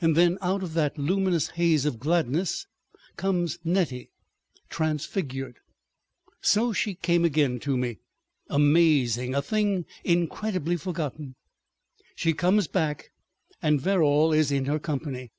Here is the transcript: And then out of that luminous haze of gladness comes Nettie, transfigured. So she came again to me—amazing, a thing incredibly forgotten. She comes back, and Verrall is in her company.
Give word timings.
And 0.00 0.16
then 0.16 0.36
out 0.42 0.64
of 0.64 0.74
that 0.74 0.98
luminous 0.98 1.50
haze 1.50 1.84
of 1.86 2.00
gladness 2.00 2.66
comes 3.16 3.60
Nettie, 3.62 4.10
transfigured. 4.68 5.60
So 6.40 6.72
she 6.72 6.94
came 6.96 7.24
again 7.24 7.60
to 7.60 7.76
me—amazing, 7.76 9.36
a 9.36 9.40
thing 9.40 9.86
incredibly 10.02 10.76
forgotten. 10.76 11.36
She 12.16 12.32
comes 12.32 12.66
back, 12.66 13.12
and 13.62 13.80
Verrall 13.80 14.32
is 14.32 14.50
in 14.50 14.64
her 14.64 14.80
company. 14.80 15.30